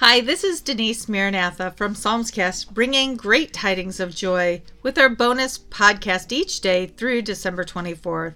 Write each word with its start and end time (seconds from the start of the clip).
Hi, 0.00 0.20
this 0.20 0.44
is 0.44 0.60
Denise 0.60 1.08
Maranatha 1.08 1.72
from 1.72 1.94
Psalmscast, 1.94 2.70
bringing 2.70 3.16
great 3.16 3.52
tidings 3.52 3.98
of 3.98 4.14
joy 4.14 4.62
with 4.80 4.96
our 4.96 5.08
bonus 5.08 5.58
podcast 5.58 6.30
each 6.30 6.60
day 6.60 6.86
through 6.86 7.22
December 7.22 7.64
24th. 7.64 8.34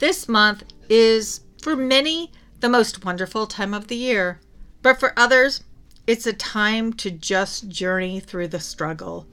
This 0.00 0.28
month 0.28 0.64
is, 0.90 1.40
for 1.62 1.74
many, 1.74 2.30
the 2.60 2.68
most 2.68 3.06
wonderful 3.06 3.46
time 3.46 3.72
of 3.72 3.88
the 3.88 3.96
year, 3.96 4.38
but 4.82 5.00
for 5.00 5.18
others, 5.18 5.64
it's 6.06 6.26
a 6.26 6.34
time 6.34 6.92
to 6.92 7.10
just 7.10 7.70
journey 7.70 8.20
through 8.20 8.48
the 8.48 8.60
struggle. 8.60 9.26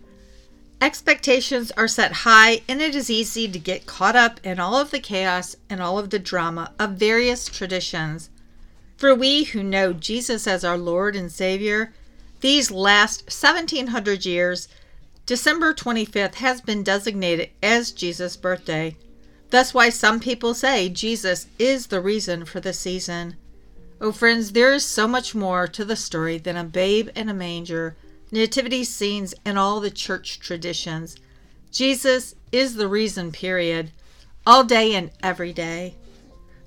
Expectations 0.79 1.73
are 1.75 1.89
set 1.89 2.13
high, 2.23 2.61
and 2.69 2.81
it 2.81 2.95
is 2.95 3.09
easy 3.09 3.49
to 3.49 3.59
get 3.59 3.85
caught 3.85 4.15
up 4.15 4.39
in 4.45 4.61
all 4.61 4.77
of 4.77 4.91
the 4.91 4.99
chaos 5.01 5.57
and 5.69 5.81
all 5.81 5.99
of 5.99 6.09
the 6.09 6.19
drama 6.19 6.71
of 6.79 6.91
various 6.91 7.47
traditions. 7.49 8.29
For 8.99 9.15
we 9.15 9.45
who 9.45 9.63
know 9.63 9.93
Jesus 9.93 10.45
as 10.45 10.65
our 10.65 10.77
Lord 10.77 11.15
and 11.15 11.31
Savior, 11.31 11.93
these 12.41 12.69
last 12.69 13.27
1700 13.27 14.25
years, 14.25 14.67
December 15.25 15.73
25th 15.73 16.35
has 16.35 16.59
been 16.59 16.83
designated 16.83 17.49
as 17.63 17.93
Jesus' 17.93 18.35
birthday. 18.35 18.97
That's 19.51 19.73
why 19.73 19.87
some 19.87 20.19
people 20.19 20.53
say 20.53 20.89
Jesus 20.89 21.47
is 21.57 21.87
the 21.87 22.01
reason 22.01 22.43
for 22.43 22.59
the 22.59 22.73
season. 22.73 23.37
Oh, 24.01 24.11
friends, 24.11 24.51
there 24.51 24.73
is 24.73 24.83
so 24.83 25.07
much 25.07 25.33
more 25.33 25.65
to 25.65 25.85
the 25.85 25.95
story 25.95 26.37
than 26.37 26.57
a 26.57 26.65
babe 26.65 27.07
in 27.15 27.29
a 27.29 27.33
manger, 27.33 27.95
nativity 28.33 28.83
scenes, 28.83 29.33
and 29.45 29.57
all 29.57 29.79
the 29.79 29.89
church 29.89 30.41
traditions. 30.41 31.15
Jesus 31.71 32.35
is 32.51 32.75
the 32.75 32.89
reason, 32.89 33.31
period, 33.31 33.93
all 34.45 34.65
day 34.65 34.93
and 34.93 35.11
every 35.23 35.53
day. 35.53 35.95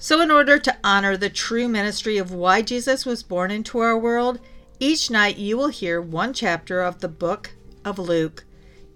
So, 0.02 0.20
in 0.20 0.33
order 0.33 0.59
to 0.59 0.77
honor 0.83 1.16
the 1.16 1.30
true 1.30 1.69
ministry 1.69 2.19
of 2.19 2.33
why 2.33 2.62
Jesus 2.62 3.06
was 3.06 3.23
born 3.23 3.52
into 3.52 3.79
our 3.79 3.97
world, 3.97 4.41
each 4.80 5.12
night 5.12 5.37
you 5.37 5.56
will 5.56 5.69
hear 5.69 6.01
one 6.01 6.33
chapter 6.34 6.83
of 6.83 6.98
the 6.98 7.06
book 7.06 7.52
of 7.85 8.01
Luke. 8.01 8.45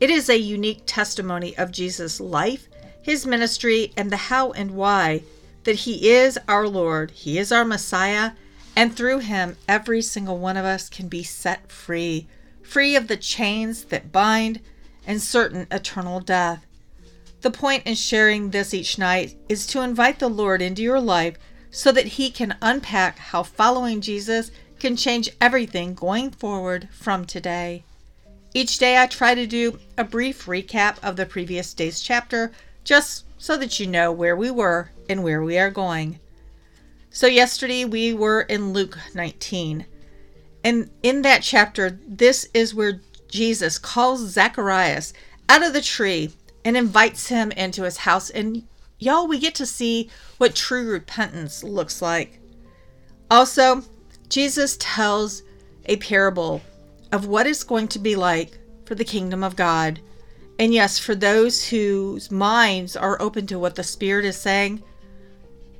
It 0.00 0.11
is 0.11 0.28
a 0.28 0.36
unique 0.36 0.83
testimony 0.84 1.56
of 1.56 1.70
Jesus' 1.70 2.19
life, 2.19 2.67
his 3.00 3.25
ministry, 3.25 3.92
and 3.97 4.11
the 4.11 4.17
how 4.17 4.50
and 4.50 4.72
why 4.72 5.22
that 5.62 5.77
he 5.77 6.11
is 6.11 6.41
our 6.48 6.67
Lord, 6.67 7.12
he 7.12 7.39
is 7.39 7.52
our 7.52 7.64
Messiah, 7.64 8.33
and 8.75 8.92
through 8.92 9.20
him, 9.20 9.56
every 9.69 10.02
single 10.02 10.39
one 10.39 10.56
of 10.56 10.64
us 10.64 10.89
can 10.89 11.06
be 11.06 11.23
set 11.23 11.70
free, 11.70 12.27
free 12.64 12.97
of 12.97 13.06
the 13.06 13.17
chains 13.17 13.84
that 13.84 14.11
bind 14.11 14.58
and 15.06 15.23
certain 15.23 15.69
eternal 15.70 16.19
death. 16.19 16.66
The 17.42 17.51
point 17.51 17.87
in 17.87 17.95
sharing 17.95 18.51
this 18.51 18.73
each 18.73 18.98
night 18.98 19.37
is 19.48 19.67
to 19.69 19.83
invite 19.83 20.19
the 20.19 20.29
Lord 20.29 20.62
into 20.62 20.83
your 20.83 21.01
life 21.01 21.37
so 21.70 21.92
that 21.92 22.06
He 22.06 22.31
can 22.31 22.56
unpack 22.62 23.19
how 23.19 23.42
following 23.42 24.01
Jesus 24.01 24.51
can 24.79 24.97
change 24.97 25.31
everything 25.41 25.95
going 25.95 26.31
forward 26.31 26.89
from 26.91 27.25
today. 27.25 27.84
Each 28.55 28.79
day, 28.79 29.01
I 29.01 29.07
try 29.07 29.34
to 29.34 29.47
do 29.47 29.79
a 29.98 30.05
brief 30.05 30.47
recap 30.47 30.97
of 31.03 31.17
the 31.17 31.27
previous 31.27 31.75
day's 31.75 32.01
chapter 32.01 32.53
just 32.84 33.25
so 33.37 33.57
that 33.59 33.79
you 33.79 33.87
know 33.87 34.11
where 34.11 34.34
we 34.34 34.51
were 34.51 34.91
and 35.09 35.23
where 35.23 35.42
we 35.42 35.59
are 35.59 35.70
going. 35.70 36.19
So, 37.11 37.27
yesterday 37.27 37.84
we 37.84 38.14
were 38.14 38.42
in 38.42 38.73
Luke 38.73 38.98
19. 39.14 39.84
And 40.64 40.91
in 41.03 41.23
that 41.23 41.42
chapter, 41.42 41.98
this 42.09 42.48
is 42.55 42.75
where 42.75 43.01
Jesus 43.29 43.79
calls 43.79 44.20
Zacharias 44.20 45.12
out 45.48 45.62
of 45.62 45.73
the 45.75 45.83
tree 45.83 46.33
and 46.67 46.77
invites 46.77 47.28
him 47.28 47.53
into 47.53 47.84
his 47.84 47.98
house. 47.98 48.28
And 48.28 48.64
y'all, 48.98 49.28
we 49.28 49.39
get 49.39 49.55
to 49.55 49.64
see 49.64 50.11
what 50.39 50.56
true 50.56 50.91
repentance 50.91 51.62
looks 51.62 52.03
like. 52.03 52.41
Also, 53.31 53.83
Jesus 54.28 54.77
tells 54.81 55.45
a 55.84 55.97
parable 55.98 56.61
of 57.12 57.28
what 57.28 57.47
it's 57.47 57.62
going 57.62 57.86
to 57.86 58.00
be 58.00 58.17
like 58.17 58.58
for 58.84 58.97
the 58.97 59.05
kingdom 59.05 59.45
of 59.45 59.55
God. 59.55 60.00
And 60.58 60.75
yes, 60.75 60.98
for 60.98 61.14
those 61.14 61.69
whose 61.69 62.33
minds 62.33 62.96
are 62.96 63.23
open 63.23 63.46
to 63.46 63.61
what 63.61 63.77
the 63.77 63.85
Spirit 63.85 64.24
is 64.24 64.36
saying, 64.36 64.83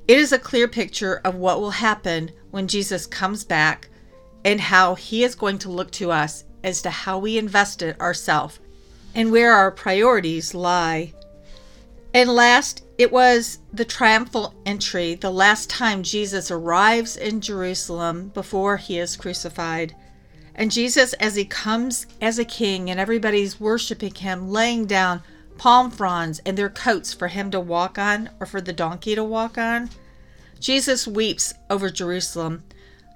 it 0.07 0.17
is 0.17 0.31
a 0.31 0.39
clear 0.39 0.69
picture 0.69 1.19
of 1.25 1.35
what 1.35 1.59
will 1.59 1.71
happen 1.71 2.31
when 2.51 2.69
Jesus 2.69 3.05
comes 3.05 3.43
back 3.43 3.89
and 4.45 4.61
how 4.61 4.95
he 4.95 5.25
is 5.25 5.35
going 5.35 5.57
to 5.59 5.69
look 5.69 5.91
to 5.91 6.11
us 6.11 6.45
as 6.63 6.81
to 6.83 6.89
how 6.89 7.17
we 7.17 7.37
invested 7.37 7.99
ourselves 7.99 8.61
and 9.15 9.31
where 9.31 9.53
our 9.53 9.71
priorities 9.71 10.53
lie. 10.53 11.13
And 12.13 12.29
last, 12.29 12.83
it 12.97 13.11
was 13.11 13.59
the 13.71 13.85
triumphal 13.85 14.53
entry, 14.65 15.15
the 15.15 15.29
last 15.29 15.69
time 15.69 16.01
Jesus 16.01 16.49
arrives 16.49 17.15
in 17.15 17.41
Jerusalem 17.41 18.29
before 18.29 18.77
he 18.77 18.97
is 18.97 19.15
crucified. 19.15 19.95
And 20.55 20.71
Jesus, 20.71 21.13
as 21.13 21.35
he 21.35 21.45
comes 21.45 22.07
as 22.19 22.39
a 22.39 22.45
king 22.45 22.89
and 22.89 22.99
everybody's 22.99 23.59
worshiping 23.59 24.15
him, 24.15 24.49
laying 24.49 24.87
down 24.87 25.21
palm 25.59 25.91
fronds 25.91 26.39
and 26.45 26.57
their 26.57 26.69
coats 26.69 27.13
for 27.13 27.27
him 27.27 27.51
to 27.51 27.59
walk 27.59 27.99
on 27.99 28.31
or 28.39 28.47
for 28.47 28.61
the 28.61 28.73
donkey 28.73 29.13
to 29.13 29.23
walk 29.23 29.57
on, 29.57 29.89
Jesus 30.59 31.07
weeps 31.07 31.53
over 31.69 31.89
Jerusalem. 31.91 32.63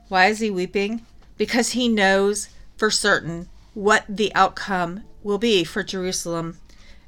Why 0.09 0.28
is 0.28 0.40
he 0.40 0.51
weeping? 0.51 1.03
Because 1.38 1.72
he 1.72 1.88
knows 1.88 2.50
for 2.78 2.91
certain 2.91 3.50
what 3.74 4.06
the 4.07 4.34
outcome 4.35 5.03
will 5.23 5.37
be 5.37 5.63
for 5.63 5.83
Jerusalem. 5.83 6.57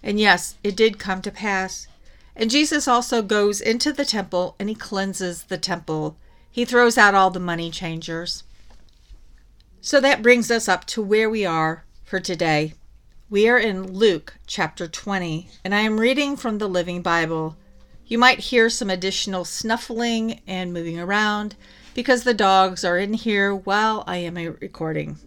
And 0.02 0.20
yes, 0.20 0.56
it 0.64 0.76
did 0.76 1.00
come 1.00 1.22
to 1.22 1.32
pass. 1.32 1.88
And 2.36 2.50
Jesus 2.50 2.88
also 2.88 3.22
goes 3.22 3.62
into 3.62 3.94
the 3.94 4.06
temple 4.06 4.56
and 4.60 4.70
he 4.70 4.76
cleanses 4.76 5.44
the 5.44 5.58
temple. 5.58 6.18
He 6.52 6.66
throws 6.66 6.98
out 6.98 7.16
all 7.16 7.30
the 7.30 7.40
money 7.40 7.72
changers. 7.72 8.44
So 9.82 10.00
that 10.00 10.22
brings 10.22 10.50
us 10.50 10.68
up 10.68 10.86
to 10.86 11.02
where 11.02 11.30
we 11.30 11.46
are 11.46 11.84
for 12.04 12.20
today. 12.20 12.74
We 13.30 13.50
are 13.50 13.58
in 13.58 13.94
Luke 13.94 14.36
chapter 14.46 14.88
20, 14.88 15.50
and 15.64 15.74
I 15.74 15.80
am 15.80 16.00
reading 16.00 16.38
from 16.38 16.60
the 16.60 16.70
Living 16.70 17.02
Bible. 17.02 17.58
You 18.06 18.18
might 18.20 18.40
hear 18.40 18.70
some 18.70 18.90
additional 18.90 19.44
snuffling 19.44 20.42
and 20.46 20.72
moving 20.72 21.00
around 21.00 21.56
because 21.96 22.24
the 22.24 22.34
dogs 22.34 22.86
are 22.86 22.98
in 22.98 23.14
here 23.14 23.56
while 23.56 24.04
I 24.06 24.18
am 24.18 24.36
recording. 24.36 25.18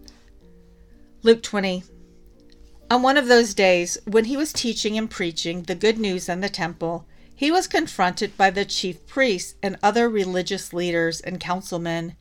Luke 1.21 1.43
20, 1.43 1.83
on 2.89 3.01
one 3.01 3.17
of 3.17 3.27
those 3.27 3.53
days, 3.53 3.97
when 4.05 4.25
he 4.25 4.37
was 4.37 4.53
teaching 4.53 4.97
and 4.97 5.09
preaching 5.09 5.63
the 5.63 5.75
good 5.75 5.97
news 5.97 6.29
in 6.29 6.41
the 6.41 6.49
temple, 6.49 7.05
he 7.35 7.51
was 7.51 7.67
confronted 7.67 8.37
by 8.37 8.49
the 8.49 8.65
chief 8.65 9.05
priests 9.05 9.55
and 9.61 9.77
other 9.83 10.09
religious 10.09 10.73
leaders 10.73 11.19
and 11.21 11.39
councilmen. 11.39 12.15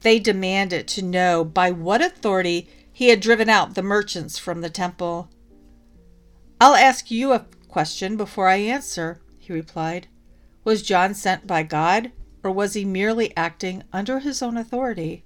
They 0.00 0.18
demanded 0.18 0.86
to 0.88 1.02
know 1.02 1.44
by 1.44 1.70
what 1.70 2.00
authority 2.00 2.68
he 2.92 3.08
had 3.08 3.20
driven 3.20 3.48
out 3.48 3.74
the 3.74 3.82
merchants 3.82 4.38
from 4.38 4.60
the 4.60 4.70
temple. 4.70 5.28
I'll 6.60 6.74
ask 6.74 7.10
you 7.10 7.32
a 7.32 7.46
question 7.68 8.16
before 8.16 8.48
I 8.48 8.56
answer, 8.56 9.20
he 9.38 9.52
replied. 9.52 10.06
Was 10.64 10.82
John 10.82 11.14
sent 11.14 11.46
by 11.46 11.62
God, 11.62 12.12
or 12.42 12.50
was 12.50 12.74
he 12.74 12.84
merely 12.84 13.36
acting 13.36 13.82
under 13.92 14.20
his 14.20 14.40
own 14.40 14.56
authority? 14.56 15.24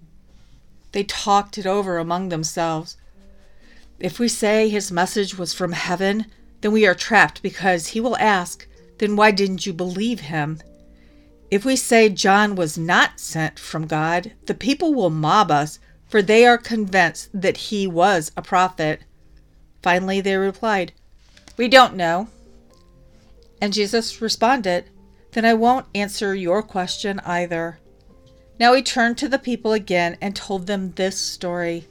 They 0.93 1.05
talked 1.05 1.59
it 1.59 1.67
over 1.67 1.99
among 1.99 2.31
themselves. 2.31 2.97
If 4.01 4.19
we 4.19 4.29
say 4.29 4.69
his 4.71 4.91
message 4.91 5.37
was 5.37 5.53
from 5.53 5.73
heaven, 5.73 6.27
then 6.63 6.73
we 6.73 6.87
are 6.87 6.95
trapped 6.95 7.43
because 7.43 7.89
he 7.89 8.01
will 8.01 8.17
ask, 8.17 8.67
Then 8.99 9.15
why 9.15 9.31
didn't 9.31 9.67
you 9.67 9.75
believe 9.75 10.21
him? 10.21 10.61
If 11.51 11.67
we 11.67 11.77
say 11.77 12.09
John 12.09 12.55
was 12.55 12.79
not 12.79 13.21
sent 13.21 13.59
from 13.59 13.87
God, 13.87 14.33
the 14.47 14.55
people 14.55 14.95
will 14.95 15.11
mob 15.11 15.51
us, 15.51 15.79
for 16.09 16.23
they 16.23 16.47
are 16.47 16.57
convinced 16.57 17.29
that 17.35 17.57
he 17.57 17.87
was 17.87 18.33
a 18.37 18.43
prophet. 18.43 19.03
Finally, 19.83 20.23
they 20.23 20.37
replied, 20.37 20.93
We 21.59 21.69
don't 21.69 21.95
know. 21.95 22.29
And 23.61 23.73
Jesus 23.73 24.23
responded, 24.23 24.87
Then 25.33 25.45
I 25.45 25.55
won't 25.55 25.87
answer 25.95 26.35
your 26.35 26.63
question 26.63 27.21
either. 27.21 27.81
Now 28.59 28.73
he 28.75 28.83
turned 28.83 29.19
to 29.19 29.29
the 29.29 29.39
people 29.39 29.73
again 29.73 30.17
and 30.21 30.35
told 30.35 30.67
them 30.67 30.93
this 30.93 31.19
story. 31.19 31.87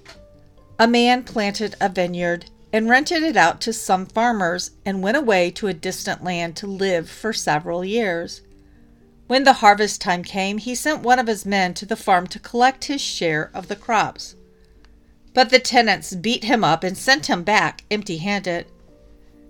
A 0.82 0.88
man 0.88 1.24
planted 1.24 1.76
a 1.82 1.90
vineyard 1.90 2.46
and 2.72 2.88
rented 2.88 3.22
it 3.22 3.36
out 3.36 3.60
to 3.62 3.74
some 3.74 4.06
farmers 4.06 4.72
and 4.86 5.04
went 5.04 5.18
away 5.18 5.52
to 5.52 5.68
a 5.68 5.74
distant 5.74 6.24
land 6.24 6.56
to 6.56 6.68
live 6.68 7.10
for 7.10 7.34
several 7.34 7.84
years. 7.84 8.42
When 9.28 9.44
the 9.44 9.60
harvest 9.60 10.00
time 10.00 10.24
came, 10.24 10.58
he 10.58 10.74
sent 10.74 11.02
one 11.02 11.20
of 11.20 11.28
his 11.28 11.46
men 11.46 11.74
to 11.74 11.86
the 11.86 11.98
farm 11.98 12.28
to 12.28 12.40
collect 12.40 12.86
his 12.86 13.02
share 13.02 13.52
of 13.54 13.68
the 13.68 13.76
crops. 13.76 14.36
But 15.34 15.50
the 15.50 15.60
tenants 15.60 16.16
beat 16.16 16.46
him 16.46 16.64
up 16.64 16.86
and 16.86 16.98
sent 16.98 17.26
him 17.26 17.44
back 17.44 17.84
empty 17.92 18.20
handed. 18.20 18.66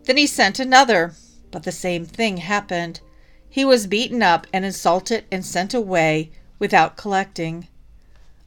Then 0.05 0.17
he 0.17 0.25
sent 0.25 0.57
another, 0.57 1.13
but 1.51 1.61
the 1.61 1.71
same 1.71 2.05
thing 2.05 2.37
happened. 2.37 3.01
He 3.47 3.63
was 3.63 3.85
beaten 3.85 4.23
up 4.23 4.47
and 4.51 4.65
insulted 4.65 5.25
and 5.31 5.45
sent 5.45 5.75
away 5.75 6.31
without 6.57 6.97
collecting. 6.97 7.67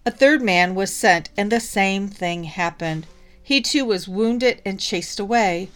A 0.04 0.10
third 0.10 0.42
man 0.42 0.74
was 0.74 0.92
sent, 0.92 1.30
and 1.36 1.52
the 1.52 1.60
same 1.60 2.08
thing 2.08 2.44
happened. 2.44 3.06
He 3.40 3.60
too 3.60 3.84
was 3.84 4.08
wounded 4.08 4.60
and 4.64 4.80
chased 4.80 5.20
away. 5.20 5.68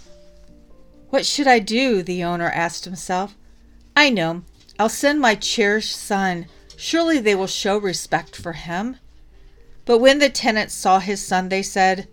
What 1.11 1.25
should 1.25 1.47
I 1.47 1.61
do? 1.61 2.03
the 2.03 2.25
owner 2.25 2.51
asked 2.51 2.85
himself. 2.85 3.37
I 3.95 4.11
know. 4.11 4.43
I'll 4.79 4.89
send 4.89 5.21
my 5.21 5.37
cherished 5.37 5.97
son. 5.97 6.47
Surely 6.77 7.19
they 7.19 7.35
will 7.35 7.47
show 7.47 7.79
respect 7.79 8.35
for 8.35 8.53
him. 8.53 8.97
But 9.85 9.99
when 9.99 10.19
the 10.19 10.29
tenants 10.29 10.75
saw 10.75 10.99
his 10.99 11.25
son, 11.25 11.49
they 11.49 11.63
said, 11.63 12.09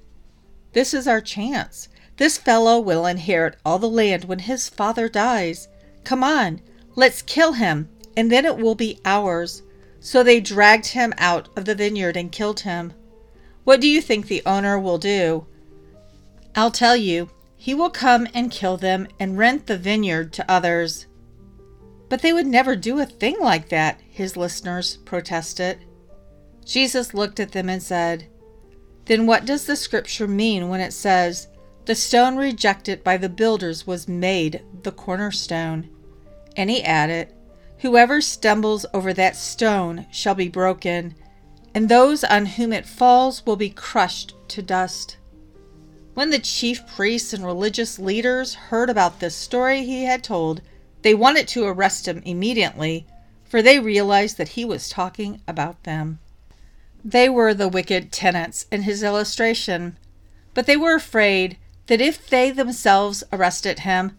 This 0.73 0.93
is 0.93 1.07
our 1.07 1.19
chance. 1.19 1.89
This 2.17 2.37
fellow 2.37 2.79
will 2.79 3.07
inherit 3.07 3.57
all 3.65 3.79
the 3.79 3.89
land 3.89 4.25
when 4.25 4.39
his 4.39 4.69
father 4.69 5.09
dies. 5.09 5.67
Come 6.03 6.23
on, 6.23 6.61
let's 6.95 7.23
kill 7.23 7.53
him, 7.53 7.89
and 8.15 8.31
then 8.31 8.45
it 8.45 8.57
will 8.57 8.75
be 8.75 8.99
ours. 9.03 9.63
So 10.03 10.21
they 10.21 10.41
dragged 10.41 10.87
him 10.87 11.13
out 11.17 11.47
of 11.55 11.63
the 11.63 11.75
vineyard 11.75 12.17
and 12.17 12.29
killed 12.29 12.59
him. 12.59 12.91
What 13.63 13.79
do 13.79 13.87
you 13.87 14.01
think 14.01 14.27
the 14.27 14.43
owner 14.45 14.77
will 14.77 14.97
do? 14.97 15.47
I'll 16.53 16.71
tell 16.71 16.97
you, 16.97 17.29
he 17.55 17.73
will 17.73 17.89
come 17.89 18.27
and 18.33 18.51
kill 18.51 18.75
them 18.75 19.07
and 19.17 19.37
rent 19.37 19.65
the 19.65 19.77
vineyard 19.77 20.33
to 20.33 20.51
others. 20.51 21.07
But 22.09 22.21
they 22.21 22.33
would 22.33 22.47
never 22.47 22.75
do 22.75 22.99
a 22.99 23.05
thing 23.05 23.37
like 23.39 23.69
that, 23.69 24.01
his 24.09 24.35
listeners 24.35 24.97
protested. 24.97 25.79
Jesus 26.65 27.13
looked 27.13 27.39
at 27.39 27.53
them 27.53 27.69
and 27.69 27.81
said, 27.81 28.27
Then 29.05 29.25
what 29.25 29.45
does 29.45 29.65
the 29.65 29.77
scripture 29.77 30.27
mean 30.27 30.67
when 30.67 30.81
it 30.81 30.91
says, 30.91 31.47
The 31.85 31.95
stone 31.95 32.35
rejected 32.35 33.05
by 33.05 33.15
the 33.15 33.29
builders 33.29 33.87
was 33.87 34.09
made 34.09 34.65
the 34.83 34.91
cornerstone? 34.91 35.89
And 36.57 36.69
he 36.69 36.83
added, 36.83 37.33
Whoever 37.83 38.21
stumbles 38.21 38.85
over 38.93 39.11
that 39.11 39.35
stone 39.35 40.05
shall 40.09 40.35
be 40.35 40.47
broken, 40.47 41.15
and 41.75 41.89
those 41.89 42.23
on 42.23 42.45
whom 42.45 42.71
it 42.71 42.85
falls 42.85 43.45
will 43.45 43.57
be 43.57 43.69
crushed 43.69 44.33
to 44.47 44.61
dust. 44.61 45.17
When 46.13 46.29
the 46.29 46.39
chief 46.39 46.87
priests 46.87 47.33
and 47.33 47.45
religious 47.45 47.99
leaders 47.99 48.53
heard 48.53 48.89
about 48.89 49.19
this 49.19 49.35
story 49.35 49.83
he 49.83 50.05
had 50.05 50.23
told, 50.23 50.61
they 51.01 51.13
wanted 51.13 51.45
to 51.49 51.65
arrest 51.65 52.07
him 52.07 52.21
immediately, 52.25 53.05
for 53.43 53.61
they 53.61 53.79
realized 53.79 54.37
that 54.37 54.55
he 54.55 54.63
was 54.63 54.87
talking 54.87 55.41
about 55.45 55.83
them. 55.83 56.19
They 57.03 57.27
were 57.27 57.53
the 57.53 57.67
wicked 57.67 58.13
tenants 58.13 58.65
in 58.71 58.83
his 58.83 59.03
illustration, 59.03 59.97
but 60.53 60.67
they 60.67 60.77
were 60.77 60.95
afraid 60.95 61.57
that 61.87 61.99
if 61.99 62.29
they 62.29 62.49
themselves 62.49 63.25
arrested 63.33 63.79
him, 63.79 64.17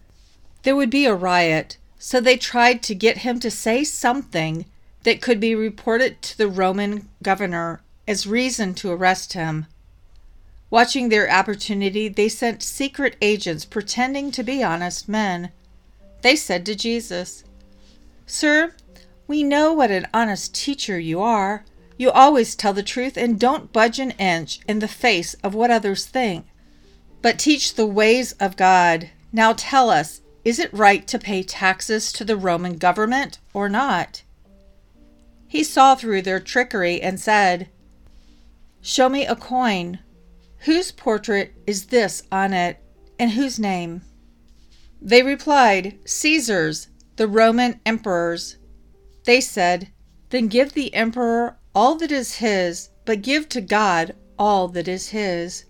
there 0.61 0.75
would 0.75 0.91
be 0.91 1.07
a 1.07 1.15
riot, 1.15 1.79
so 1.97 2.19
they 2.19 2.37
tried 2.37 2.83
to 2.83 2.95
get 2.95 3.19
him 3.19 3.39
to 3.39 3.51
say 3.51 3.83
something 3.83 4.65
that 5.03 5.21
could 5.21 5.39
be 5.39 5.55
reported 5.55 6.21
to 6.21 6.37
the 6.37 6.47
Roman 6.47 7.07
governor 7.21 7.81
as 8.07 8.27
reason 8.27 8.73
to 8.75 8.91
arrest 8.91 9.33
him. 9.33 9.67
Watching 10.69 11.09
their 11.09 11.31
opportunity, 11.31 12.07
they 12.07 12.27
sent 12.27 12.63
secret 12.63 13.15
agents 13.21 13.65
pretending 13.65 14.31
to 14.31 14.43
be 14.43 14.63
honest 14.63 15.07
men. 15.07 15.51
They 16.21 16.35
said 16.35 16.65
to 16.65 16.75
Jesus, 16.75 17.43
Sir, 18.25 18.73
we 19.27 19.43
know 19.43 19.73
what 19.73 19.91
an 19.91 20.07
honest 20.13 20.53
teacher 20.55 20.99
you 20.99 21.21
are. 21.21 21.65
You 21.97 22.11
always 22.11 22.55
tell 22.55 22.73
the 22.73 22.83
truth 22.83 23.15
and 23.15 23.39
don't 23.39 23.71
budge 23.71 23.99
an 23.99 24.11
inch 24.11 24.59
in 24.67 24.79
the 24.79 24.87
face 24.87 25.33
of 25.35 25.53
what 25.53 25.71
others 25.71 26.05
think, 26.05 26.45
but 27.21 27.39
teach 27.39 27.75
the 27.75 27.85
ways 27.85 28.33
of 28.33 28.57
God. 28.57 29.11
Now 29.31 29.53
tell 29.55 29.89
us, 29.89 30.21
is 30.45 30.59
it 30.59 30.71
right 30.71 31.07
to 31.07 31.17
pay 31.17 31.41
taxes 31.41 32.13
to 32.13 32.23
the 32.23 32.37
Roman 32.37 32.77
government 32.77 33.39
or 33.51 33.67
not? 33.67 34.21
He 35.47 35.63
saw 35.63 35.95
through 35.95 36.21
their 36.21 36.39
trickery 36.39 37.01
and 37.01 37.19
said, 37.19 37.69
Show 38.79 39.09
me 39.09 39.25
a 39.25 39.35
coin. 39.35 39.99
Whose 40.59 40.91
portrait 40.91 41.55
is 41.65 41.85
this 41.85 42.21
on 42.31 42.53
it, 42.53 42.77
and 43.17 43.31
whose 43.31 43.57
name? 43.57 44.03
They 45.01 45.23
replied, 45.23 45.97
Caesar's, 46.05 46.89
the 47.15 47.27
Roman 47.27 47.79
emperor's. 47.83 48.57
They 49.23 49.41
said, 49.41 49.89
Then 50.29 50.47
give 50.47 50.73
the 50.73 50.93
emperor 50.93 51.57
all 51.73 51.95
that 51.95 52.11
is 52.11 52.35
his, 52.35 52.89
but 53.05 53.23
give 53.23 53.49
to 53.49 53.61
God 53.61 54.15
all 54.37 54.67
that 54.67 54.87
is 54.87 55.09
his. 55.09 55.65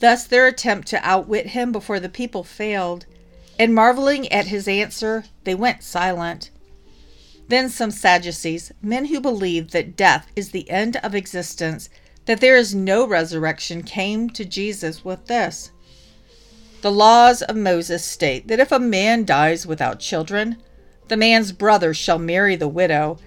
Thus 0.00 0.26
their 0.26 0.48
attempt 0.48 0.88
to 0.88 1.08
outwit 1.08 1.48
him 1.48 1.70
before 1.70 2.00
the 2.00 2.08
people 2.08 2.42
failed, 2.42 3.06
and 3.58 3.74
marveling 3.74 4.30
at 4.32 4.46
his 4.46 4.66
answer, 4.68 5.24
they 5.44 5.54
went 5.54 5.82
silent. 5.82 6.50
Then 7.48 7.68
some 7.68 7.90
Sadducees, 7.90 8.72
men 8.82 9.06
who 9.06 9.20
believed 9.20 9.72
that 9.72 9.96
death 9.96 10.26
is 10.34 10.50
the 10.50 10.68
end 10.70 10.96
of 10.96 11.14
existence, 11.14 11.88
that 12.26 12.40
there 12.40 12.56
is 12.56 12.74
no 12.74 13.06
resurrection, 13.06 13.82
came 13.82 14.30
to 14.30 14.44
Jesus 14.44 15.04
with 15.04 15.26
this. 15.26 15.70
The 16.80 16.90
laws 16.90 17.42
of 17.42 17.56
Moses 17.56 18.04
state 18.04 18.48
that 18.48 18.60
if 18.60 18.72
a 18.72 18.78
man 18.78 19.24
dies 19.24 19.66
without 19.66 20.00
children, 20.00 20.56
the 21.08 21.16
man's 21.16 21.52
brother 21.52 21.94
shall 21.94 22.18
marry 22.18 22.56
the 22.56 22.68
widow 22.68 23.18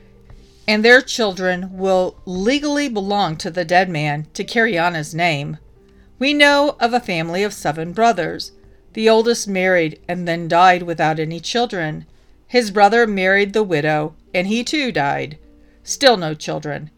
and 0.68 0.84
their 0.84 1.02
children 1.02 1.70
will 1.78 2.18
legally 2.26 2.90
belong 2.90 3.38
to 3.38 3.50
the 3.50 3.64
dead 3.64 3.90
man 3.90 4.28
to 4.34 4.44
carry 4.44 4.78
on 4.78 4.94
his 4.94 5.16
name. 5.16 5.58
We 6.20 6.34
know 6.34 6.76
of 6.80 6.94
a 6.94 7.00
family 7.00 7.42
of 7.44 7.54
seven 7.54 7.94
brothers. 7.94 8.52
The 8.98 9.10
oldest 9.10 9.48
married 9.48 10.00
and 10.08 10.28
then 10.28 10.48
died 10.48 10.82
without 10.82 11.20
any 11.20 11.40
children. 11.40 12.08
His 12.48 12.72
brother 12.72 13.06
married 13.06 13.54
the 13.54 13.62
widow, 13.62 14.16
and 14.34 14.48
he 14.48 14.64
too 14.64 14.92
died. 14.92 15.38
Still 15.84 16.18
no 16.18 16.34
children. 16.34 16.90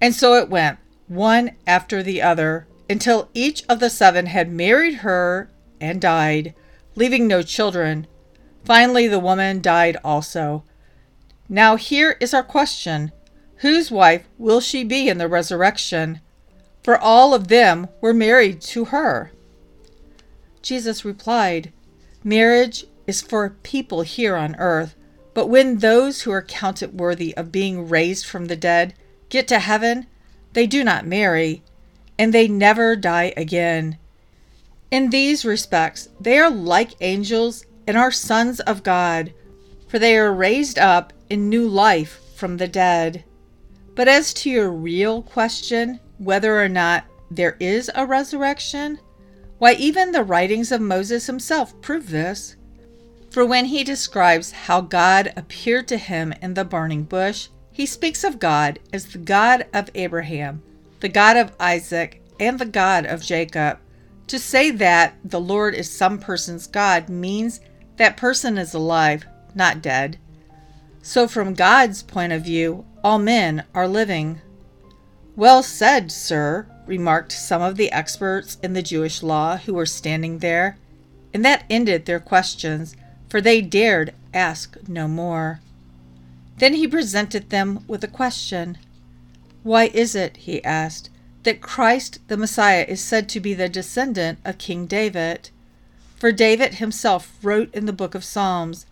And 0.00 0.12
so 0.12 0.34
it 0.34 0.50
went, 0.50 0.80
one 1.06 1.52
after 1.64 2.02
the 2.02 2.20
other, 2.20 2.66
until 2.90 3.28
each 3.32 3.62
of 3.68 3.78
the 3.78 3.90
seven 3.90 4.26
had 4.26 4.50
married 4.50 4.94
her 5.06 5.48
and 5.80 6.00
died, 6.00 6.52
leaving 6.96 7.28
no 7.28 7.42
children. 7.42 8.08
Finally, 8.64 9.06
the 9.06 9.20
woman 9.20 9.62
died 9.62 9.96
also. 10.02 10.64
Now 11.48 11.76
here 11.76 12.16
is 12.18 12.34
our 12.34 12.42
question 12.42 13.12
Whose 13.58 13.88
wife 13.92 14.26
will 14.36 14.60
she 14.60 14.82
be 14.82 15.08
in 15.08 15.18
the 15.18 15.28
resurrection? 15.28 16.20
For 16.82 16.98
all 16.98 17.34
of 17.34 17.46
them 17.46 17.86
were 18.00 18.12
married 18.12 18.60
to 18.62 18.86
her. 18.86 19.30
Jesus 20.66 21.04
replied, 21.04 21.72
Marriage 22.24 22.86
is 23.06 23.22
for 23.22 23.50
people 23.62 24.02
here 24.02 24.34
on 24.34 24.56
earth, 24.56 24.96
but 25.32 25.46
when 25.46 25.78
those 25.78 26.22
who 26.22 26.32
are 26.32 26.42
counted 26.42 26.98
worthy 26.98 27.36
of 27.36 27.52
being 27.52 27.88
raised 27.88 28.26
from 28.26 28.46
the 28.46 28.56
dead 28.56 28.92
get 29.28 29.46
to 29.46 29.60
heaven, 29.60 30.08
they 30.54 30.66
do 30.66 30.82
not 30.82 31.06
marry, 31.06 31.62
and 32.18 32.34
they 32.34 32.48
never 32.48 32.96
die 32.96 33.32
again. 33.36 33.96
In 34.90 35.10
these 35.10 35.44
respects, 35.44 36.08
they 36.18 36.36
are 36.36 36.50
like 36.50 37.00
angels 37.00 37.64
and 37.86 37.96
are 37.96 38.10
sons 38.10 38.58
of 38.58 38.82
God, 38.82 39.32
for 39.86 40.00
they 40.00 40.18
are 40.18 40.34
raised 40.34 40.80
up 40.80 41.12
in 41.30 41.48
new 41.48 41.68
life 41.68 42.18
from 42.34 42.56
the 42.56 42.66
dead. 42.66 43.22
But 43.94 44.08
as 44.08 44.34
to 44.34 44.50
your 44.50 44.72
real 44.72 45.22
question, 45.22 46.00
whether 46.18 46.60
or 46.60 46.68
not 46.68 47.04
there 47.30 47.56
is 47.60 47.88
a 47.94 48.04
resurrection, 48.04 48.98
why, 49.58 49.72
even 49.74 50.12
the 50.12 50.24
writings 50.24 50.70
of 50.70 50.80
Moses 50.80 51.26
himself 51.26 51.80
prove 51.80 52.10
this. 52.10 52.56
For 53.30 53.44
when 53.44 53.66
he 53.66 53.84
describes 53.84 54.52
how 54.52 54.80
God 54.80 55.32
appeared 55.36 55.88
to 55.88 55.96
him 55.96 56.32
in 56.42 56.54
the 56.54 56.64
burning 56.64 57.04
bush, 57.04 57.48
he 57.72 57.86
speaks 57.86 58.24
of 58.24 58.38
God 58.38 58.78
as 58.92 59.06
the 59.06 59.18
God 59.18 59.66
of 59.74 59.90
Abraham, 59.94 60.62
the 61.00 61.08
God 61.08 61.36
of 61.36 61.52
Isaac, 61.60 62.22
and 62.40 62.58
the 62.58 62.66
God 62.66 63.06
of 63.06 63.22
Jacob. 63.22 63.78
To 64.28 64.38
say 64.38 64.70
that 64.72 65.16
the 65.24 65.40
Lord 65.40 65.74
is 65.74 65.90
some 65.90 66.18
person's 66.18 66.66
God 66.66 67.08
means 67.08 67.60
that 67.96 68.16
person 68.16 68.58
is 68.58 68.74
alive, 68.74 69.26
not 69.54 69.82
dead. 69.82 70.18
So, 71.02 71.28
from 71.28 71.54
God's 71.54 72.02
point 72.02 72.32
of 72.32 72.44
view, 72.44 72.84
all 73.04 73.18
men 73.18 73.64
are 73.74 73.86
living. 73.86 74.40
Well 75.36 75.62
said, 75.62 76.10
sir, 76.10 76.66
remarked 76.86 77.32
some 77.32 77.62
of 77.62 77.76
the 77.76 77.90
experts 77.92 78.58
in 78.62 78.72
the 78.72 78.82
Jewish 78.82 79.22
law 79.22 79.56
who 79.56 79.74
were 79.74 79.86
standing 79.86 80.38
there, 80.38 80.78
and 81.34 81.44
that 81.44 81.64
ended 81.68 82.06
their 82.06 82.20
questions, 82.20 82.96
for 83.28 83.40
they 83.40 83.60
dared 83.60 84.14
ask 84.32 84.76
no 84.88 85.08
more. 85.08 85.60
Then 86.58 86.74
he 86.74 86.88
presented 86.88 87.50
them 87.50 87.84
with 87.86 88.02
a 88.04 88.08
question. 88.08 88.78
Why 89.62 89.86
is 89.92 90.14
it, 90.14 90.38
he 90.38 90.64
asked, 90.64 91.10
that 91.42 91.60
Christ 91.60 92.20
the 92.28 92.36
Messiah 92.36 92.84
is 92.88 93.00
said 93.00 93.28
to 93.30 93.40
be 93.40 93.52
the 93.52 93.68
descendant 93.68 94.38
of 94.44 94.58
King 94.58 94.86
David? 94.86 95.50
For 96.16 96.32
David 96.32 96.74
himself 96.74 97.36
wrote 97.42 97.74
in 97.74 97.86
the 97.86 97.92
book 97.92 98.14
of 98.14 98.24
Psalms, 98.24 98.86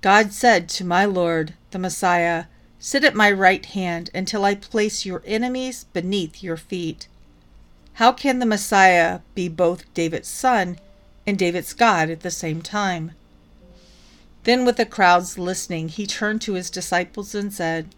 God 0.00 0.32
said 0.32 0.68
to 0.70 0.84
my 0.84 1.04
Lord, 1.04 1.54
the 1.72 1.78
Messiah, 1.78 2.44
Sit 2.78 3.04
at 3.04 3.14
my 3.14 3.30
right 3.30 3.66
hand 3.66 4.08
until 4.14 4.46
I 4.46 4.54
place 4.54 5.04
your 5.04 5.22
enemies 5.26 5.84
beneath 5.92 6.42
your 6.42 6.56
feet. 6.56 7.08
How 8.00 8.12
can 8.12 8.38
the 8.38 8.46
Messiah 8.46 9.20
be 9.34 9.46
both 9.46 9.92
David's 9.92 10.26
son 10.26 10.78
and 11.26 11.38
David's 11.38 11.74
God 11.74 12.08
at 12.08 12.20
the 12.20 12.30
same 12.30 12.62
time? 12.62 13.12
Then, 14.44 14.64
with 14.64 14.78
the 14.78 14.86
crowds 14.86 15.36
listening, 15.36 15.90
he 15.90 16.06
turned 16.06 16.40
to 16.40 16.54
his 16.54 16.70
disciples 16.70 17.34
and 17.34 17.52
said, 17.52 17.94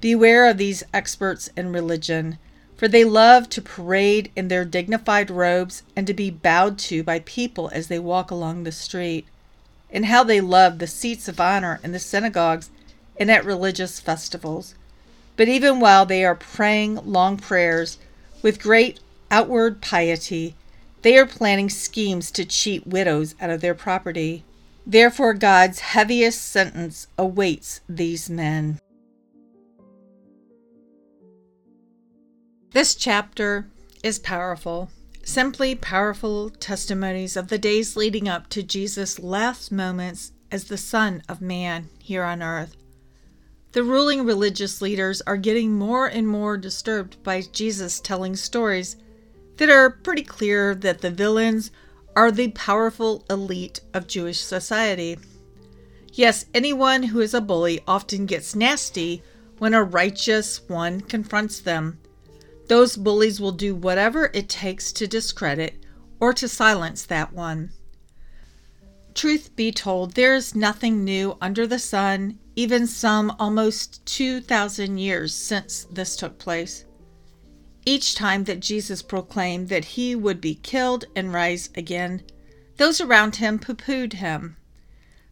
Beware 0.00 0.46
of 0.46 0.56
these 0.56 0.82
experts 0.94 1.50
in 1.58 1.74
religion, 1.74 2.38
for 2.74 2.88
they 2.88 3.04
love 3.04 3.50
to 3.50 3.60
parade 3.60 4.32
in 4.34 4.48
their 4.48 4.64
dignified 4.64 5.30
robes 5.30 5.82
and 5.94 6.06
to 6.06 6.14
be 6.14 6.30
bowed 6.30 6.78
to 6.78 7.02
by 7.02 7.18
people 7.18 7.68
as 7.74 7.88
they 7.88 7.98
walk 7.98 8.30
along 8.30 8.62
the 8.62 8.72
street 8.72 9.26
and 9.90 10.06
how 10.06 10.24
they 10.24 10.40
love 10.40 10.78
the 10.78 10.86
seats 10.86 11.28
of 11.28 11.38
honor 11.38 11.80
in 11.84 11.92
the 11.92 11.98
synagogues 11.98 12.70
and 13.20 13.30
at 13.30 13.44
religious 13.44 14.00
festivals. 14.00 14.74
But 15.36 15.48
even 15.48 15.80
while 15.80 16.06
they 16.06 16.24
are 16.24 16.34
praying 16.34 16.94
long 17.04 17.36
prayers 17.36 17.98
with 18.42 18.62
great 18.62 19.00
outward 19.30 19.80
piety, 19.80 20.54
they 21.02 21.16
are 21.16 21.26
planning 21.26 21.68
schemes 21.68 22.30
to 22.32 22.44
cheat 22.44 22.86
widows 22.86 23.34
out 23.40 23.50
of 23.50 23.60
their 23.60 23.74
property. 23.74 24.44
Therefore, 24.86 25.34
God's 25.34 25.80
heaviest 25.80 26.42
sentence 26.42 27.06
awaits 27.16 27.80
these 27.88 28.28
men. 28.28 28.78
This 32.72 32.94
chapter 32.94 33.66
is 34.02 34.18
powerful. 34.18 34.90
Simply 35.24 35.74
powerful 35.74 36.50
testimonies 36.50 37.36
of 37.36 37.48
the 37.48 37.58
days 37.58 37.96
leading 37.96 38.28
up 38.28 38.48
to 38.48 38.62
Jesus' 38.62 39.18
last 39.18 39.70
moments 39.70 40.32
as 40.50 40.64
the 40.64 40.78
Son 40.78 41.22
of 41.28 41.40
Man 41.40 41.88
here 42.00 42.24
on 42.24 42.42
earth. 42.42 42.76
The 43.72 43.82
ruling 43.82 44.26
religious 44.26 44.82
leaders 44.82 45.22
are 45.22 45.38
getting 45.38 45.72
more 45.72 46.06
and 46.06 46.28
more 46.28 46.58
disturbed 46.58 47.22
by 47.22 47.40
Jesus 47.40 48.00
telling 48.00 48.36
stories 48.36 48.96
that 49.56 49.70
are 49.70 49.88
pretty 49.88 50.22
clear 50.22 50.74
that 50.74 51.00
the 51.00 51.10
villains 51.10 51.70
are 52.14 52.30
the 52.30 52.48
powerful 52.48 53.24
elite 53.30 53.80
of 53.94 54.06
Jewish 54.06 54.40
society. 54.40 55.18
Yes, 56.12 56.44
anyone 56.52 57.04
who 57.04 57.20
is 57.20 57.32
a 57.32 57.40
bully 57.40 57.80
often 57.88 58.26
gets 58.26 58.54
nasty 58.54 59.22
when 59.56 59.72
a 59.72 59.82
righteous 59.82 60.60
one 60.68 61.00
confronts 61.00 61.58
them. 61.58 61.98
Those 62.68 62.98
bullies 62.98 63.40
will 63.40 63.52
do 63.52 63.74
whatever 63.74 64.30
it 64.34 64.50
takes 64.50 64.92
to 64.92 65.06
discredit 65.06 65.86
or 66.20 66.34
to 66.34 66.46
silence 66.46 67.04
that 67.06 67.32
one. 67.32 67.70
Truth 69.14 69.56
be 69.56 69.72
told, 69.72 70.12
there 70.12 70.34
is 70.34 70.54
nothing 70.54 71.04
new 71.04 71.38
under 71.40 71.66
the 71.66 71.78
sun, 71.78 72.38
even 72.54 72.86
some 72.86 73.34
almost 73.38 74.04
2,000 74.06 74.98
years 74.98 75.34
since 75.34 75.86
this 75.90 76.16
took 76.16 76.38
place. 76.38 76.84
Each 77.84 78.14
time 78.14 78.44
that 78.44 78.60
Jesus 78.60 79.02
proclaimed 79.02 79.68
that 79.68 79.84
he 79.96 80.14
would 80.14 80.40
be 80.40 80.56
killed 80.56 81.06
and 81.16 81.32
rise 81.32 81.70
again, 81.74 82.22
those 82.76 83.00
around 83.00 83.36
him 83.36 83.58
pooh 83.58 83.74
poohed 83.74 84.14
him. 84.14 84.56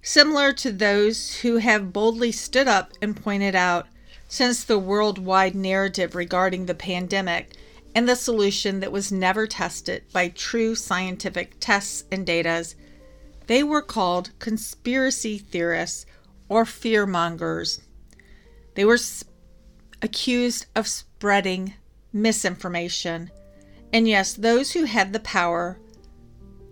Similar 0.03 0.53
to 0.55 0.73
those 0.73 1.37
who 1.37 1.59
have 1.59 1.93
boldly 1.93 2.33
stood 2.33 2.67
up 2.67 2.93
and 3.03 3.15
pointed 3.15 3.55
out, 3.55 3.87
since 4.29 4.65
the 4.65 4.79
worldwide 4.79 5.55
narrative 5.55 6.15
regarding 6.15 6.67
the 6.67 6.75
pandemic 6.75 7.55
and 7.95 8.09
the 8.09 8.17
solution 8.17 8.81
that 8.81 8.93
was 8.93 9.13
never 9.13 9.47
tested 9.47 10.05
by 10.13 10.29
true 10.29 10.75
scientific 10.75 11.57
tests 11.61 12.05
and 12.11 12.25
data, 12.25 12.65
they 13.47 13.63
were 13.63 13.83
called 13.83 14.31
conspiracy 14.39 15.37
theorists 15.39 16.07
or 16.51 16.65
fearmongers. 16.65 17.81
They 18.75 18.85
were 18.85 18.99
accused 20.03 20.67
of 20.77 20.87
spreading 20.87 21.75
misinformation. 22.13 23.31
And 23.93 24.07
yes, 24.07 24.35
those 24.35 24.73
who 24.73 24.85
had 24.85 25.13
the 25.13 25.21
power 25.21 25.79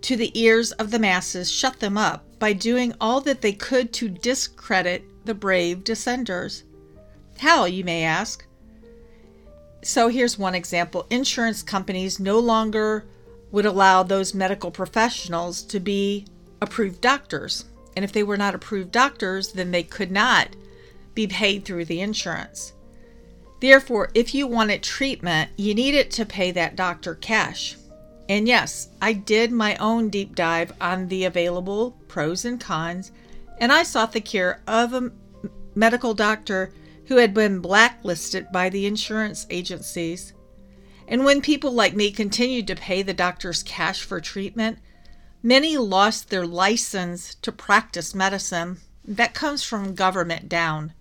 to 0.01 0.15
the 0.15 0.37
ears 0.39 0.71
of 0.73 0.91
the 0.91 0.99
masses 0.99 1.51
shut 1.51 1.79
them 1.79 1.97
up 1.97 2.25
by 2.39 2.53
doing 2.53 2.93
all 3.01 3.21
that 3.21 3.41
they 3.41 3.51
could 3.51 3.91
to 3.93 4.09
discredit 4.09 5.03
the 5.25 5.33
brave 5.33 5.83
dissenters. 5.83 6.63
How, 7.39 7.65
you 7.65 7.83
may 7.83 8.03
ask? 8.03 8.45
So 9.81 10.09
here's 10.09 10.37
one 10.37 10.55
example 10.55 11.05
insurance 11.09 11.63
companies 11.63 12.19
no 12.19 12.39
longer 12.39 13.05
would 13.51 13.65
allow 13.65 14.03
those 14.03 14.33
medical 14.33 14.71
professionals 14.71 15.63
to 15.63 15.79
be 15.79 16.25
approved 16.61 17.01
doctors. 17.01 17.65
And 17.99 18.05
if 18.05 18.13
they 18.13 18.23
were 18.23 18.37
not 18.37 18.55
approved 18.55 18.93
doctors, 18.93 19.51
then 19.51 19.71
they 19.71 19.83
could 19.83 20.09
not 20.09 20.55
be 21.15 21.27
paid 21.27 21.65
through 21.65 21.83
the 21.83 21.99
insurance. 21.99 22.71
Therefore, 23.59 24.09
if 24.13 24.33
you 24.33 24.47
wanted 24.47 24.83
treatment, 24.83 25.51
you 25.57 25.75
needed 25.75 26.09
to 26.11 26.25
pay 26.25 26.51
that 26.51 26.77
doctor 26.77 27.13
cash. 27.13 27.75
And 28.29 28.47
yes, 28.47 28.87
I 29.01 29.11
did 29.11 29.51
my 29.51 29.75
own 29.75 30.07
deep 30.07 30.33
dive 30.33 30.71
on 30.79 31.09
the 31.09 31.25
available 31.25 31.97
pros 32.07 32.45
and 32.45 32.57
cons, 32.57 33.11
and 33.57 33.69
I 33.69 33.83
sought 33.83 34.13
the 34.13 34.21
care 34.21 34.61
of 34.65 34.93
a 34.93 35.11
medical 35.75 36.13
doctor 36.13 36.71
who 37.07 37.17
had 37.17 37.33
been 37.33 37.59
blacklisted 37.59 38.49
by 38.53 38.69
the 38.69 38.85
insurance 38.85 39.45
agencies. 39.49 40.31
And 41.05 41.25
when 41.25 41.41
people 41.41 41.73
like 41.73 41.97
me 41.97 42.11
continued 42.11 42.67
to 42.67 42.77
pay 42.77 43.01
the 43.01 43.13
doctors 43.13 43.61
cash 43.61 44.03
for 44.03 44.21
treatment, 44.21 44.79
many 45.41 45.77
lost 45.77 46.29
their 46.29 46.45
license 46.45 47.35
to 47.35 47.51
practice 47.51 48.13
medicine. 48.13 48.77
That 49.05 49.33
comes 49.33 49.63
from 49.63 49.95
government 49.95 50.49
down. 50.49 50.93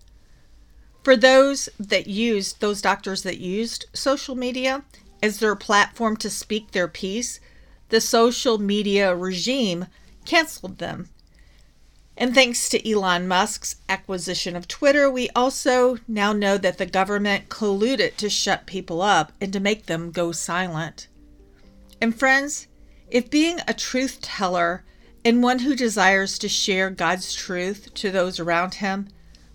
For 1.02 1.16
those 1.16 1.68
that 1.78 2.06
used, 2.06 2.60
those 2.60 2.82
doctors 2.82 3.22
that 3.22 3.38
used 3.38 3.86
social 3.92 4.34
media 4.34 4.84
as 5.22 5.38
their 5.38 5.56
platform 5.56 6.16
to 6.18 6.30
speak 6.30 6.70
their 6.70 6.88
piece, 6.88 7.40
the 7.88 8.00
social 8.00 8.58
media 8.58 9.14
regime 9.14 9.86
canceled 10.24 10.78
them. 10.78 11.08
And 12.16 12.34
thanks 12.34 12.68
to 12.70 12.90
Elon 12.90 13.28
Musk's 13.28 13.76
acquisition 13.88 14.56
of 14.56 14.66
Twitter, 14.66 15.08
we 15.10 15.30
also 15.36 15.98
now 16.08 16.32
know 16.32 16.58
that 16.58 16.78
the 16.78 16.86
government 16.86 17.48
colluded 17.48 18.16
to 18.16 18.28
shut 18.28 18.66
people 18.66 19.00
up 19.00 19.32
and 19.40 19.52
to 19.52 19.60
make 19.60 19.86
them 19.86 20.10
go 20.10 20.32
silent. 20.32 21.06
And 22.00 22.18
friends, 22.18 22.66
if 23.10 23.30
being 23.30 23.58
a 23.66 23.74
truth 23.74 24.20
teller 24.20 24.84
and 25.24 25.42
one 25.42 25.60
who 25.60 25.74
desires 25.74 26.38
to 26.38 26.48
share 26.48 26.90
God's 26.90 27.34
truth 27.34 27.92
to 27.94 28.10
those 28.10 28.38
around 28.38 28.74
him 28.74 29.08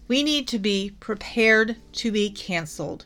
we 0.07 0.24
need 0.24 0.48
to 0.50 0.60
be 0.60 0.91
prepared 1.00 1.77
to 1.93 2.12
be 2.12 2.29
canceled. 2.29 3.05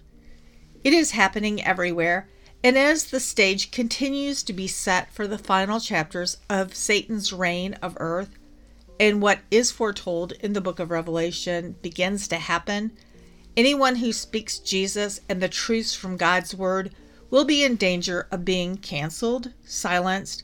It 0.84 0.94
is 0.94 1.12
happening 1.12 1.64
everywhere, 1.64 2.28
and 2.64 2.78
as 2.78 3.06
the 3.06 3.20
stage 3.20 3.72
continues 3.72 4.44
to 4.44 4.54
be 4.54 4.68
set 4.68 5.12
for 5.14 5.28
the 5.28 5.38
final 5.38 5.80
chapters 5.80 6.38
of 6.50 6.76
Satan's 6.76 7.32
reign 7.32 7.76
of 7.76 7.96
earth, 8.00 8.32
and 9.00 9.22
what 9.22 9.40
is 9.52 9.72
foretold 9.72 10.34
in 10.40 10.54
the 10.54 10.62
book 10.62 10.80
of 10.80 10.90
Revelation 10.90 11.76
begins 11.82 12.28
to 12.30 12.38
happen, 12.38 12.92
anyone 13.56 13.98
who 13.98 14.12
speaks 14.12 14.58
Jesus 14.58 15.22
and 15.30 15.42
the 15.42 15.48
truths 15.48 15.94
from 15.94 16.18
God's 16.18 16.56
word 16.56 16.94
will 17.30 17.46
be 17.46 17.64
in 17.64 17.76
danger 17.76 18.28
of 18.32 18.46
being 18.46 18.78
canceled, 18.78 19.52
silenced, 19.66 20.44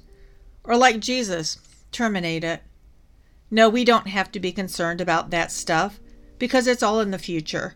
or 0.63 0.77
like 0.77 0.99
Jesus, 0.99 1.57
terminated. 1.91 2.59
No, 3.51 3.69
we 3.69 3.85
don't 3.85 4.07
have 4.07 4.31
to 4.31 4.39
be 4.39 4.51
concerned 4.51 5.01
about 5.01 5.29
that 5.29 5.51
stuff 5.51 5.99
because 6.39 6.67
it's 6.67 6.83
all 6.83 6.99
in 6.99 7.11
the 7.11 7.19
future. 7.19 7.75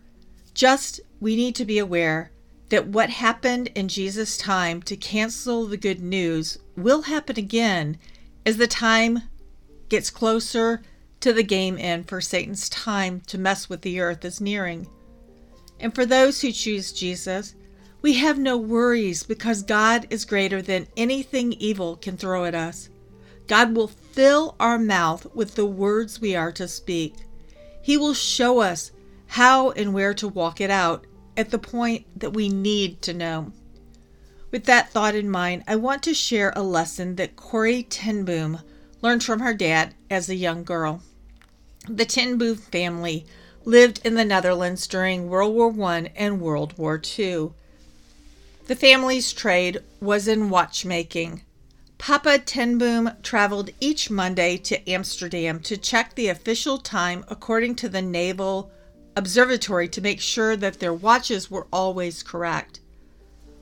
Just 0.54 1.00
we 1.20 1.36
need 1.36 1.54
to 1.54 1.64
be 1.64 1.78
aware 1.78 2.30
that 2.68 2.88
what 2.88 3.10
happened 3.10 3.68
in 3.74 3.88
Jesus' 3.88 4.36
time 4.36 4.82
to 4.82 4.96
cancel 4.96 5.66
the 5.66 5.76
good 5.76 6.00
news 6.00 6.58
will 6.76 7.02
happen 7.02 7.38
again 7.38 7.98
as 8.44 8.56
the 8.56 8.66
time 8.66 9.22
gets 9.88 10.10
closer 10.10 10.82
to 11.20 11.32
the 11.32 11.42
game 11.42 11.76
end 11.78 12.08
for 12.08 12.20
Satan's 12.20 12.68
time 12.68 13.20
to 13.26 13.38
mess 13.38 13.68
with 13.68 13.82
the 13.82 14.00
earth 14.00 14.24
is 14.24 14.40
nearing. 14.40 14.88
And 15.80 15.94
for 15.94 16.04
those 16.04 16.40
who 16.40 16.52
choose 16.52 16.92
Jesus, 16.92 17.54
we 18.00 18.14
have 18.14 18.38
no 18.38 18.56
worries 18.56 19.22
because 19.22 19.62
God 19.62 20.06
is 20.10 20.24
greater 20.24 20.62
than 20.62 20.86
anything 20.96 21.52
evil 21.54 21.96
can 21.96 22.16
throw 22.16 22.44
at 22.44 22.54
us. 22.54 22.88
God 23.46 23.74
will 23.74 23.88
fill 23.88 24.54
our 24.60 24.78
mouth 24.78 25.26
with 25.34 25.54
the 25.54 25.66
words 25.66 26.20
we 26.20 26.36
are 26.36 26.52
to 26.52 26.68
speak. 26.68 27.14
He 27.82 27.96
will 27.96 28.14
show 28.14 28.60
us 28.60 28.92
how 29.28 29.70
and 29.70 29.92
where 29.92 30.14
to 30.14 30.28
walk 30.28 30.60
it 30.60 30.70
out 30.70 31.06
at 31.36 31.50
the 31.50 31.58
point 31.58 32.06
that 32.18 32.32
we 32.32 32.48
need 32.48 33.02
to 33.02 33.14
know. 33.14 33.52
With 34.50 34.64
that 34.64 34.90
thought 34.90 35.14
in 35.14 35.30
mind, 35.30 35.64
I 35.66 35.76
want 35.76 36.02
to 36.04 36.14
share 36.14 36.52
a 36.54 36.62
lesson 36.62 37.16
that 37.16 37.36
Corrie 37.36 37.82
ten 37.82 38.24
Boom 38.24 38.60
learned 39.02 39.22
from 39.22 39.40
her 39.40 39.54
dad 39.54 39.94
as 40.08 40.28
a 40.28 40.34
young 40.34 40.64
girl. 40.64 41.02
The 41.88 42.04
ten 42.04 42.38
Boom 42.38 42.56
family 42.56 43.26
lived 43.64 44.00
in 44.04 44.14
the 44.14 44.24
Netherlands 44.24 44.86
during 44.86 45.28
World 45.28 45.54
War 45.54 45.88
I 45.90 46.10
and 46.16 46.40
World 46.40 46.76
War 46.78 47.00
II. 47.18 47.50
The 48.68 48.76
family's 48.76 49.32
trade 49.32 49.78
was 49.98 50.28
in 50.28 50.50
watchmaking. 50.50 51.42
Papa 51.96 52.38
ten 52.38 52.76
Boom 52.76 53.10
traveled 53.22 53.70
each 53.80 54.10
Monday 54.10 54.58
to 54.58 54.90
Amsterdam 54.90 55.60
to 55.60 55.78
check 55.78 56.14
the 56.14 56.28
official 56.28 56.76
time 56.76 57.24
according 57.28 57.76
to 57.76 57.88
the 57.88 58.02
Naval 58.02 58.70
Observatory 59.16 59.88
to 59.88 60.02
make 60.02 60.20
sure 60.20 60.54
that 60.54 60.80
their 60.80 60.92
watches 60.92 61.50
were 61.50 61.66
always 61.72 62.22
correct. 62.22 62.80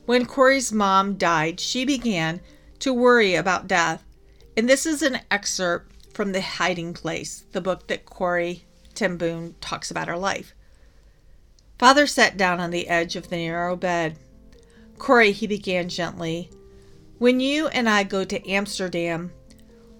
When 0.06 0.26
Corrie's 0.26 0.72
mom 0.72 1.14
died, 1.14 1.60
she 1.60 1.84
began 1.84 2.40
to 2.80 2.92
worry 2.92 3.36
about 3.36 3.68
death. 3.68 4.04
And 4.56 4.68
this 4.68 4.86
is 4.86 5.02
an 5.02 5.20
excerpt 5.30 6.14
from 6.14 6.32
The 6.32 6.40
Hiding 6.40 6.94
Place, 6.94 7.44
the 7.52 7.60
book 7.60 7.86
that 7.86 8.06
Corrie 8.06 8.64
ten 8.94 9.16
Boom 9.16 9.54
talks 9.60 9.88
about 9.88 10.08
her 10.08 10.18
life. 10.18 10.52
Father 11.78 12.08
sat 12.08 12.36
down 12.36 12.58
on 12.58 12.72
the 12.72 12.88
edge 12.88 13.14
of 13.14 13.28
the 13.28 13.36
narrow 13.36 13.76
bed. 13.76 14.18
Corrie, 14.98 15.32
he 15.32 15.46
began 15.46 15.88
gently, 15.88 16.50
when 17.18 17.40
you 17.40 17.68
and 17.68 17.88
I 17.88 18.04
go 18.04 18.24
to 18.24 18.48
Amsterdam, 18.48 19.32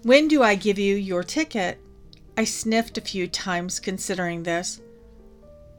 when 0.03 0.27
do 0.27 0.43
I 0.43 0.55
give 0.55 0.77
you 0.77 0.95
your 0.95 1.23
ticket? 1.23 1.79
I 2.37 2.43
sniffed 2.43 2.97
a 2.97 3.01
few 3.01 3.27
times 3.27 3.79
considering 3.79 4.43
this. 4.43 4.79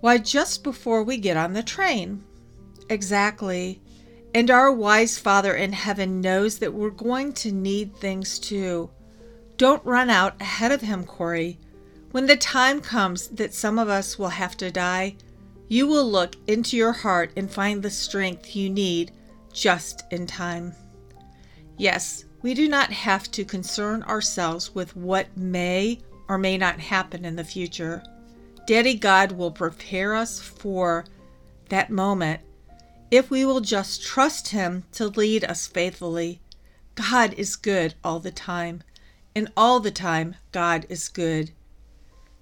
Why, 0.01 0.19
just 0.19 0.65
before 0.65 1.03
we 1.03 1.17
get 1.17 1.37
on 1.37 1.53
the 1.53 1.63
train. 1.63 2.25
Exactly. 2.91 3.81
And 4.35 4.51
our 4.51 4.73
wise 4.73 5.19
Father 5.19 5.55
in 5.55 5.73
heaven 5.73 6.21
knows 6.21 6.59
that 6.59 6.75
we're 6.75 6.91
going 6.91 7.33
to 7.35 7.53
need 7.53 7.97
things 7.97 8.39
too. 8.39 8.91
Don't 9.57 9.85
run 9.85 10.11
out 10.11 10.41
ahead 10.41 10.73
of 10.73 10.81
Him, 10.81 11.05
Corrie. 11.05 11.59
When 12.11 12.27
the 12.27 12.37
time 12.37 12.81
comes 12.81 13.29
that 13.29 13.55
some 13.55 13.79
of 13.79 13.89
us 13.89 14.19
will 14.19 14.31
have 14.31 14.57
to 14.59 14.71
die, 14.71 15.17
you 15.69 15.87
will 15.87 16.11
look 16.11 16.37
into 16.47 16.77
your 16.77 16.93
heart 16.93 17.31
and 17.37 17.51
find 17.51 17.83
the 17.83 17.91
strength 17.91 18.57
you 18.57 18.71
need 18.71 19.13
just 19.53 20.05
in 20.11 20.27
time. 20.27 20.75
Yes, 21.77 22.25
we 22.43 22.55
do 22.55 22.69
not 22.69 22.93
have 22.93 23.31
to 23.33 23.45
concern 23.45 24.03
ourselves 24.05 24.75
with 24.75 24.97
what 24.97 25.37
may 25.37 25.99
or 26.29 26.39
may 26.39 26.57
not 26.57 26.81
happen 26.81 27.25
in 27.25 27.37
the 27.37 27.45
future. 27.45 28.03
Daddy 28.67 28.95
God 28.95 29.33
will 29.33 29.51
prepare 29.51 30.15
us 30.15 30.41
for 30.41 31.05
that 31.69 31.91
moment 31.91 32.41
if 33.11 33.31
we 33.31 33.45
will 33.45 33.61
just 33.61 34.03
trust 34.03 34.49
Him 34.49 34.85
to 34.93 35.09
lead 35.09 35.45
us 35.45 35.67
faithfully. 35.67 36.41
God 36.95 37.33
is 37.35 37.57
good 37.57 37.95
all 38.05 38.21
the 38.21 38.31
time, 38.31 38.83
and 39.35 39.51
all 39.57 39.81
the 39.81 39.91
time, 39.91 40.37
God 40.53 40.85
is 40.89 41.09
good. 41.09 41.53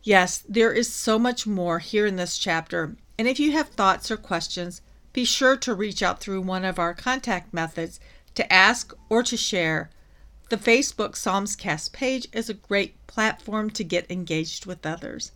Yes, 0.02 0.42
there 0.48 0.72
is 0.72 0.92
so 0.92 1.18
much 1.18 1.46
more 1.46 1.78
here 1.78 2.06
in 2.06 2.16
this 2.16 2.38
chapter, 2.38 2.96
and 3.18 3.26
if 3.26 3.38
you 3.40 3.52
have 3.52 3.68
thoughts 3.68 4.10
or 4.10 4.16
questions, 4.16 4.82
be 5.12 5.24
sure 5.24 5.56
to 5.56 5.74
reach 5.74 6.02
out 6.02 6.20
through 6.20 6.42
one 6.42 6.64
of 6.64 6.78
our 6.78 6.92
contact 6.92 7.54
methods 7.54 7.98
to 8.34 8.52
ask 8.52 8.92
or 9.08 9.22
to 9.22 9.36
share. 9.36 9.90
The 10.50 10.56
Facebook 10.56 11.12
Psalmscast 11.12 11.92
page 11.92 12.28
is 12.32 12.48
a 12.48 12.54
great 12.54 13.06
platform 13.06 13.70
to 13.70 13.82
get 13.82 14.10
engaged 14.10 14.66
with 14.66 14.84
others. 14.84 15.32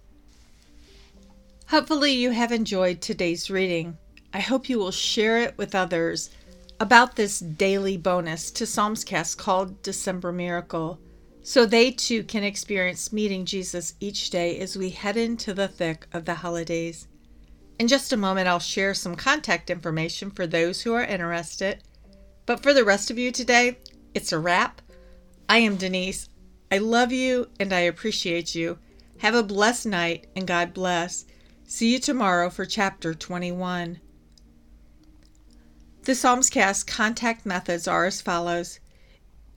Hopefully, 1.68 2.12
you 2.12 2.32
have 2.32 2.52
enjoyed 2.52 3.00
today's 3.00 3.48
reading. 3.48 3.96
I 4.34 4.40
hope 4.40 4.68
you 4.68 4.78
will 4.78 4.90
share 4.90 5.38
it 5.38 5.56
with 5.56 5.74
others 5.74 6.30
about 6.78 7.16
this 7.16 7.38
daily 7.38 7.96
bonus 7.96 8.50
to 8.50 8.64
Psalmscast 8.64 9.36
called 9.36 9.82
December 9.82 10.32
Miracle, 10.32 10.98
so 11.42 11.64
they 11.64 11.90
too 11.90 12.22
can 12.22 12.44
experience 12.44 13.12
meeting 13.12 13.44
Jesus 13.44 13.94
each 14.00 14.30
day 14.30 14.58
as 14.58 14.76
we 14.76 14.90
head 14.90 15.16
into 15.16 15.54
the 15.54 15.68
thick 15.68 16.06
of 16.12 16.24
the 16.24 16.36
holidays. 16.36 17.06
In 17.80 17.88
just 17.88 18.12
a 18.12 18.16
moment, 18.18 18.46
I'll 18.46 18.58
share 18.58 18.92
some 18.92 19.14
contact 19.14 19.70
information 19.70 20.30
for 20.30 20.46
those 20.46 20.82
who 20.82 20.92
are 20.92 21.02
interested. 21.02 21.82
But 22.44 22.62
for 22.62 22.74
the 22.74 22.84
rest 22.84 23.10
of 23.10 23.16
you 23.16 23.32
today, 23.32 23.78
it's 24.12 24.32
a 24.32 24.38
wrap. 24.38 24.82
I 25.48 25.60
am 25.60 25.76
Denise. 25.76 26.28
I 26.70 26.76
love 26.76 27.10
you 27.10 27.48
and 27.58 27.72
I 27.72 27.80
appreciate 27.80 28.54
you. 28.54 28.78
Have 29.20 29.34
a 29.34 29.42
blessed 29.42 29.86
night 29.86 30.26
and 30.36 30.46
God 30.46 30.74
bless. 30.74 31.24
See 31.64 31.94
you 31.94 31.98
tomorrow 31.98 32.50
for 32.50 32.66
chapter 32.66 33.14
21. 33.14 33.98
The 36.02 36.12
Psalmscast 36.12 36.86
contact 36.86 37.46
methods 37.46 37.88
are 37.88 38.04
as 38.04 38.20
follows 38.20 38.78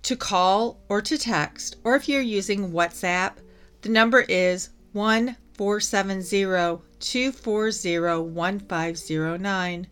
to 0.04 0.16
call 0.16 0.80
or 0.88 1.02
to 1.02 1.18
text, 1.18 1.76
or 1.84 1.98
if 1.98 2.08
you're 2.08 2.22
using 2.22 2.72
WhatsApp, 2.72 3.34
the 3.82 3.90
number 3.90 4.22
is 4.22 4.70
1 4.94 5.36
470 5.58 6.93
240 7.04 8.22
1509. 8.32 9.88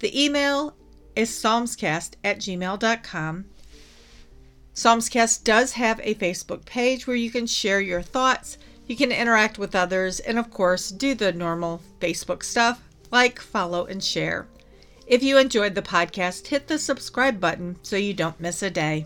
The 0.00 0.24
email 0.24 0.76
is 1.16 1.30
psalmscast 1.30 2.14
at 2.22 2.38
gmail.com. 2.38 3.46
Psalmscast 4.74 5.44
does 5.44 5.72
have 5.72 6.00
a 6.02 6.14
Facebook 6.16 6.64
page 6.64 7.06
where 7.06 7.16
you 7.16 7.30
can 7.30 7.46
share 7.46 7.80
your 7.80 8.02
thoughts, 8.02 8.58
you 8.86 8.96
can 8.96 9.10
interact 9.10 9.58
with 9.58 9.74
others, 9.74 10.20
and 10.20 10.38
of 10.38 10.50
course, 10.50 10.90
do 10.90 11.14
the 11.14 11.32
normal 11.32 11.80
Facebook 12.00 12.42
stuff 12.42 12.82
like, 13.10 13.40
follow, 13.40 13.86
and 13.86 14.02
share. 14.02 14.46
If 15.06 15.22
you 15.22 15.38
enjoyed 15.38 15.74
the 15.74 15.82
podcast, 15.82 16.48
hit 16.48 16.66
the 16.66 16.78
subscribe 16.78 17.40
button 17.40 17.78
so 17.82 17.96
you 17.96 18.12
don't 18.12 18.40
miss 18.40 18.62
a 18.62 18.70
day. 18.70 19.02